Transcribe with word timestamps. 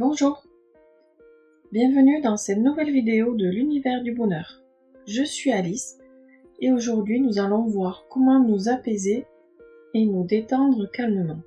Bonjour 0.00 0.44
Bienvenue 1.72 2.20
dans 2.20 2.36
cette 2.36 2.60
nouvelle 2.60 2.92
vidéo 2.92 3.34
de 3.34 3.48
l'univers 3.48 4.00
du 4.00 4.14
bonheur. 4.14 4.62
Je 5.08 5.24
suis 5.24 5.50
Alice 5.50 5.98
et 6.60 6.70
aujourd'hui 6.70 7.20
nous 7.20 7.40
allons 7.40 7.64
voir 7.64 8.04
comment 8.08 8.38
nous 8.38 8.68
apaiser 8.68 9.26
et 9.94 10.06
nous 10.06 10.22
détendre 10.22 10.88
calmement. 10.92 11.40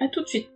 A 0.00 0.08
tout 0.08 0.24
de 0.24 0.26
suite 0.26 0.50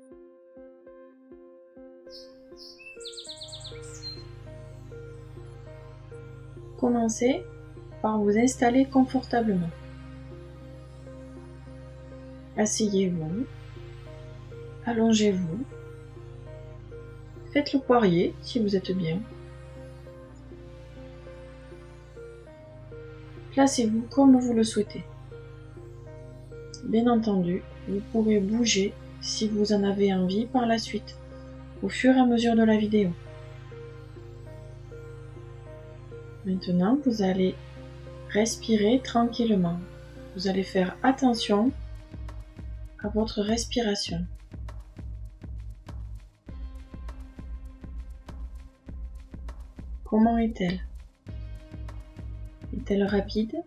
Commencez 6.81 7.45
par 8.03 8.21
vous 8.21 8.37
installer 8.37 8.87
confortablement. 8.87 9.71
Asseyez-vous, 12.57 13.47
allongez-vous 14.87 15.65
Faites 17.53 17.73
le 17.73 17.81
poirier 17.81 18.35
si 18.43 18.61
vous 18.61 18.77
êtes 18.77 18.93
bien. 18.93 19.19
Placez-vous 23.53 24.03
comme 24.03 24.39
vous 24.39 24.55
le 24.55 24.63
souhaitez. 24.63 25.03
Bien 26.85 27.09
entendu, 27.09 27.63
vous 27.89 28.01
pourrez 28.13 28.39
bouger 28.39 28.95
si 29.21 29.49
vous 29.49 29.73
en 29.73 29.83
avez 29.83 30.15
envie 30.15 30.47
par 30.47 30.67
la 30.67 30.79
suite, 30.79 31.17
au 31.83 31.89
fur 31.89 32.15
et 32.15 32.21
à 32.21 32.27
mesure 32.27 32.55
de 32.55 32.63
la 32.63 32.77
vidéo. 32.77 33.11
Maintenant, 36.47 36.99
vous 37.05 37.23
allez 37.23 37.55
respirer 38.31 39.01
tranquillement. 39.03 39.79
Vous 40.37 40.49
allez 40.49 40.63
faire 40.63 40.97
attention 41.03 41.73
à 43.03 43.09
votre 43.09 43.43
respiration. 43.43 44.25
Comment 50.11 50.39
est-elle? 50.39 50.81
Est-elle 52.77 53.05
rapide? 53.05 53.63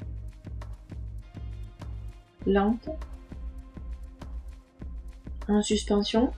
Lente? 2.45 2.89
En 5.47 5.61
suspension? 5.61 6.33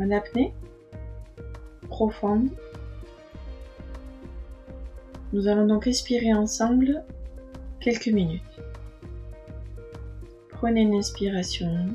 En 0.00 0.10
apnée? 0.10 0.54
Profonde? 1.90 2.48
Nous 5.34 5.46
allons 5.46 5.66
donc 5.66 5.84
respirer 5.84 6.32
ensemble 6.32 7.04
quelques 7.78 8.08
minutes. 8.08 8.62
Prenez 10.48 10.80
une 10.80 10.94
inspiration 10.94 11.88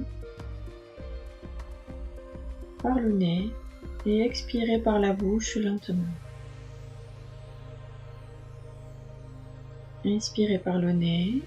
par 2.84 3.00
le 3.00 3.12
nez 3.14 3.50
et 4.06 4.22
expirez 4.22 4.80
par 4.80 5.00
la 5.00 5.14
bouche 5.14 5.58
lentement. 5.58 6.14
Inspirez 10.04 10.58
par 10.58 10.80
le 10.80 10.92
nez, 10.92 11.42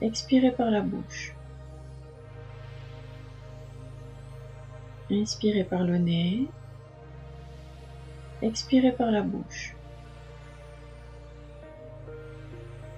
expirez 0.00 0.50
par 0.50 0.70
la 0.70 0.80
bouche. 0.80 1.34
Inspirez 5.08 5.62
par 5.62 5.84
le 5.84 5.98
nez, 5.98 6.48
expirez 8.42 8.90
par 8.90 9.12
la 9.12 9.22
bouche. 9.22 9.76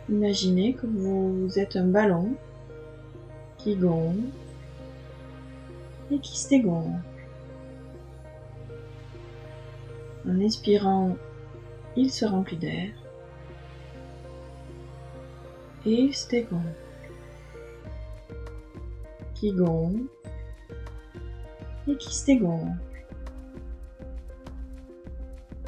Imaginez 0.08 0.72
que 0.72 0.86
vous 0.86 1.58
êtes 1.58 1.77
un 1.77 1.86
ballon 1.86 2.34
qui 3.58 3.77
gonfle 3.77 4.20
et 6.10 6.19
qui 6.19 6.38
se 6.38 6.48
dégonfle. 6.48 7.17
En 10.27 10.41
inspirant, 10.41 11.16
il 11.97 12.10
se 12.10 12.25
remplit 12.25 12.56
d'air 12.56 12.91
et 15.87 15.93
il 15.93 16.15
se 16.15 16.28
qui 19.34 19.53
gonfle 19.53 20.04
et 21.87 21.97
qui 21.97 22.15
se 22.15 22.26
dégonfle. 22.26 22.72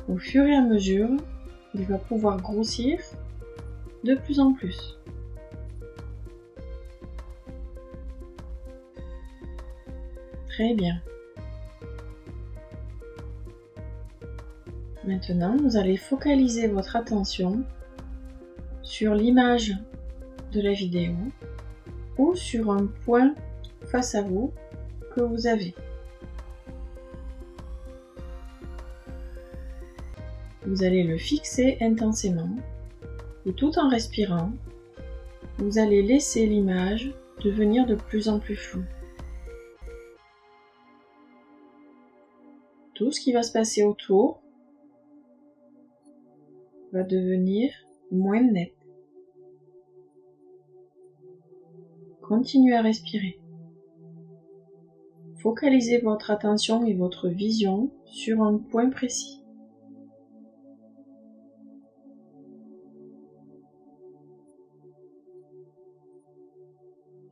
Au 0.08 0.18
fur 0.18 0.44
et 0.44 0.54
à 0.54 0.62
mesure, 0.62 1.10
il 1.74 1.84
va 1.84 1.98
pouvoir 1.98 2.40
grossir 2.40 2.98
de 4.04 4.14
plus 4.16 4.40
en 4.40 4.52
plus. 4.52 4.98
Très 10.48 10.74
bien. 10.74 11.00
Maintenant, 15.10 15.56
vous 15.56 15.76
allez 15.76 15.96
focaliser 15.96 16.68
votre 16.68 16.94
attention 16.94 17.64
sur 18.80 19.12
l'image 19.12 19.74
de 20.52 20.60
la 20.60 20.72
vidéo 20.72 21.16
ou 22.16 22.36
sur 22.36 22.70
un 22.70 22.86
point 22.86 23.34
face 23.86 24.14
à 24.14 24.22
vous 24.22 24.52
que 25.16 25.20
vous 25.20 25.48
avez. 25.48 25.74
Vous 30.64 30.84
allez 30.84 31.02
le 31.02 31.18
fixer 31.18 31.76
intensément 31.80 32.54
et 33.46 33.52
tout 33.52 33.80
en 33.80 33.88
respirant, 33.88 34.52
vous 35.58 35.80
allez 35.80 36.02
laisser 36.02 36.46
l'image 36.46 37.10
devenir 37.42 37.84
de 37.84 37.96
plus 37.96 38.28
en 38.28 38.38
plus 38.38 38.54
floue. 38.54 38.84
Tout 42.94 43.10
ce 43.10 43.20
qui 43.20 43.32
va 43.32 43.42
se 43.42 43.50
passer 43.50 43.82
autour 43.82 44.40
va 46.92 47.02
devenir 47.02 47.70
moins 48.10 48.42
net. 48.42 48.74
Continuez 52.22 52.74
à 52.74 52.82
respirer. 52.82 53.40
Focalisez 55.38 55.98
votre 55.98 56.30
attention 56.30 56.84
et 56.84 56.94
votre 56.94 57.28
vision 57.28 57.90
sur 58.04 58.42
un 58.42 58.58
point 58.58 58.90
précis. 58.90 59.42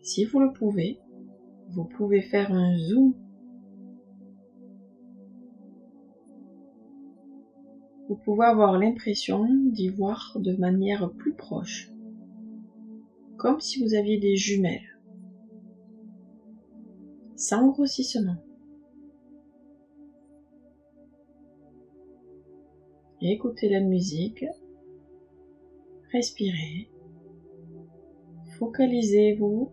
Si 0.03 0.25
vous 0.25 0.41
le 0.41 0.53
pouvez, 0.53 0.99
vous 1.69 1.85
pouvez 1.85 2.23
faire 2.23 2.51
un 2.51 2.77
zoom 2.79 3.15
vous 8.19 8.35
pouvez 8.35 8.47
avoir 8.47 8.79
l'impression 8.79 9.47
d'y 9.71 9.89
voir 9.89 10.37
de 10.41 10.53
manière 10.57 11.11
plus 11.13 11.35
proche, 11.35 11.91
comme 13.37 13.61
si 13.61 13.83
vous 13.83 13.95
aviez 13.95 14.19
des 14.19 14.37
jumelles, 14.37 14.99
sans 17.37 17.69
grossissement. 17.69 18.37
Écoutez 23.21 23.69
la 23.69 23.81
musique, 23.81 24.45
respirez, 26.13 26.91
focalisez-vous 28.59 29.71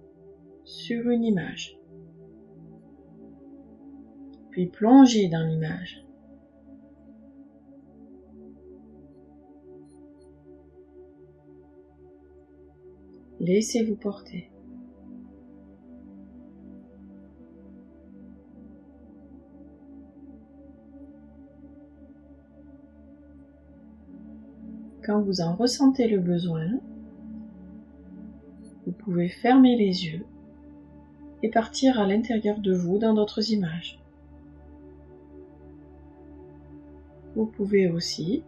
sur 0.64 1.10
une 1.10 1.24
image, 1.24 1.80
puis 4.52 4.68
plongez 4.68 5.30
dans 5.30 5.46
l'image. 5.46 6.06
Laissez-vous 13.48 13.96
porter. 13.96 14.50
Quand 25.04 25.22
vous 25.22 25.42
en 25.42 25.54
ressentez 25.54 26.08
le 26.08 26.18
besoin, 26.18 26.80
vous 28.88 28.92
pouvez 28.94 29.30
fermer 29.30 29.76
les 29.76 30.08
yeux 30.08 30.26
et 31.44 31.52
partir 31.52 32.00
à 32.00 32.08
l'intérieur 32.08 32.58
de 32.58 32.74
vous 32.74 32.98
dans 32.98 33.14
d'autres 33.14 33.52
images. 33.52 34.00
Vous 37.36 37.46
pouvez 37.46 37.92
aussi 37.92 38.42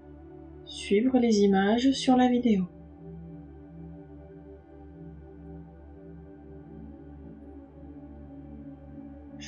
suivre 0.65 1.19
les 1.19 1.41
images 1.41 1.91
sur 1.91 2.17
la 2.17 2.29
vidéo. 2.29 2.63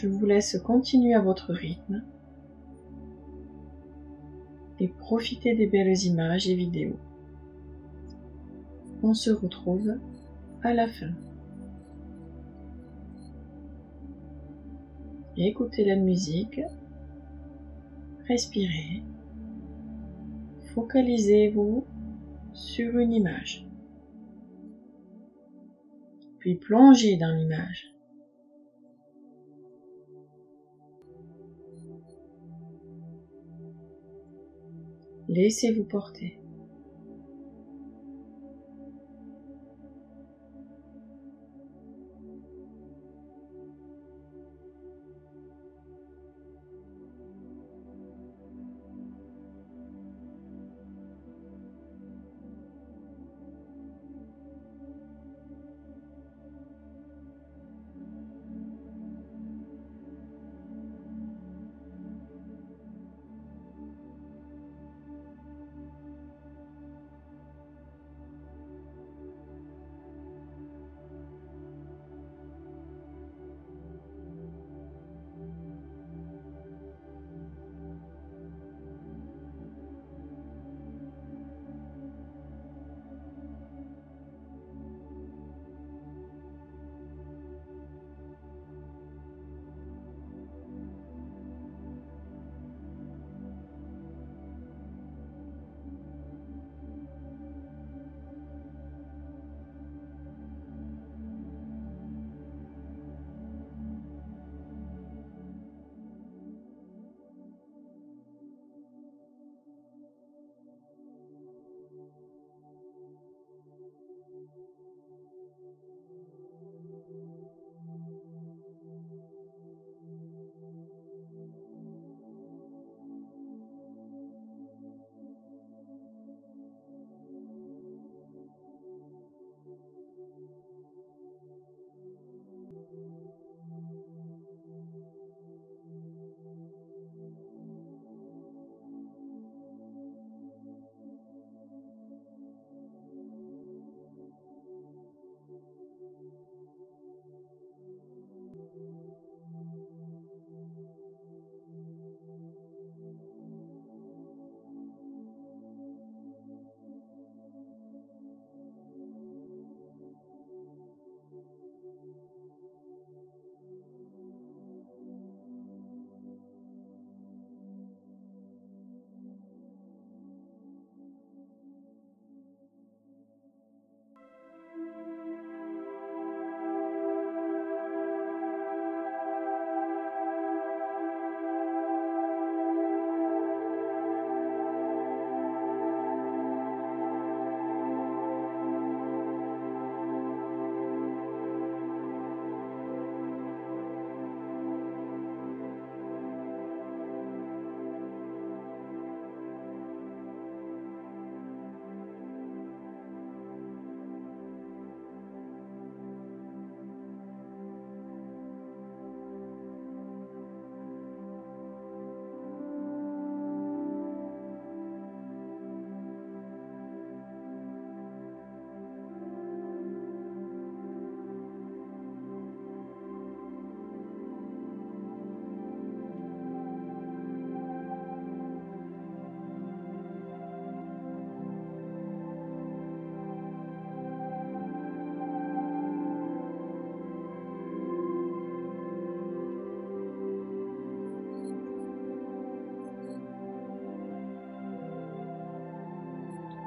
Je 0.02 0.08
vous 0.08 0.26
laisse 0.26 0.58
continuer 0.60 1.14
à 1.14 1.20
votre 1.20 1.52
rythme 1.52 2.02
et 4.80 4.88
profiter 4.88 5.56
des 5.56 5.68
belles 5.68 6.06
images 6.06 6.48
et 6.48 6.56
vidéos. 6.56 6.96
On 9.04 9.14
se 9.14 9.30
retrouve 9.30 9.98
à 10.64 10.74
la 10.74 10.88
fin. 10.88 11.12
écoutez 15.36 15.84
la 15.84 15.98
musique, 15.98 16.62
respirez, 18.26 19.04
focalisez-vous 20.74 21.86
sur 22.54 22.98
une 23.00 23.12
image, 23.12 23.68
puis 26.40 26.56
plongez 26.56 27.18
dans 27.18 27.36
l'image. 27.36 27.99
Laissez-vous 35.32 35.84
porter. 35.84 36.40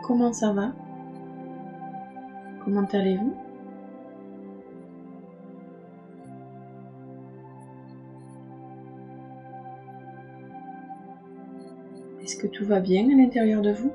Comment 0.02 0.32
ça 0.32 0.50
va? 0.52 0.72
Comment 2.64 2.86
allez-vous? 2.92 3.34
Est-ce 12.22 12.36
que 12.36 12.46
tout 12.46 12.64
va 12.64 12.80
bien 12.80 13.08
à 13.10 13.14
l'intérieur 13.14 13.62
de 13.62 13.72
vous? 13.72 13.92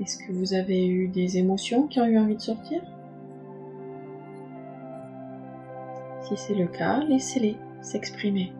Est-ce 0.00 0.18
que 0.18 0.32
vous 0.32 0.54
avez 0.54 0.86
eu 0.86 1.08
des 1.08 1.38
émotions 1.38 1.88
qui 1.88 2.00
ont 2.00 2.06
eu 2.06 2.18
envie 2.18 2.36
de 2.36 2.40
sortir? 2.40 2.80
Si 6.22 6.36
c'est 6.36 6.54
le 6.54 6.66
cas, 6.66 7.00
laissez-les 7.00 7.56
s'exprimer. 7.82 8.52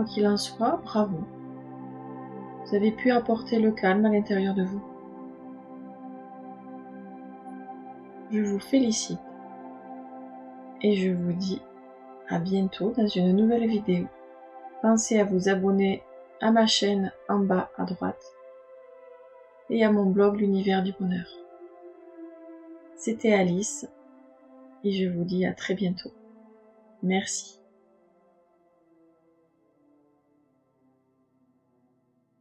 Quoi 0.00 0.08
qu'il 0.08 0.26
en 0.26 0.38
soit, 0.38 0.80
bravo. 0.82 1.18
Vous 2.64 2.74
avez 2.74 2.90
pu 2.90 3.10
apporter 3.10 3.58
le 3.58 3.70
calme 3.70 4.06
à 4.06 4.08
l'intérieur 4.08 4.54
de 4.54 4.62
vous. 4.62 4.82
Je 8.30 8.40
vous 8.40 8.58
félicite 8.58 9.20
et 10.80 10.96
je 10.96 11.12
vous 11.12 11.34
dis 11.34 11.60
à 12.30 12.38
bientôt 12.38 12.94
dans 12.96 13.08
une 13.08 13.36
nouvelle 13.36 13.68
vidéo. 13.68 14.06
Pensez 14.80 15.20
à 15.20 15.24
vous 15.24 15.50
abonner 15.50 16.02
à 16.40 16.50
ma 16.50 16.66
chaîne 16.66 17.12
en 17.28 17.40
bas 17.40 17.68
à 17.76 17.84
droite 17.84 18.24
et 19.68 19.84
à 19.84 19.92
mon 19.92 20.06
blog 20.06 20.40
L'univers 20.40 20.82
du 20.82 20.94
bonheur. 20.98 21.28
C'était 22.96 23.34
Alice 23.34 23.86
et 24.82 24.92
je 24.92 25.10
vous 25.10 25.24
dis 25.24 25.44
à 25.44 25.52
très 25.52 25.74
bientôt. 25.74 26.12
Merci. 27.02 27.59